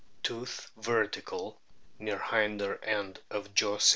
[0.23, 1.61] Tooth vertical,
[1.99, 3.89] near hinder end of jaw symphysis.